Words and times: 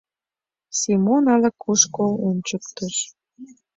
—Семон 0.79 1.23
ала-кушко 1.33 2.05
ончыктыш. 2.27 2.95